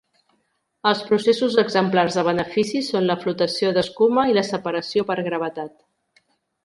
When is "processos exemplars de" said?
1.09-2.23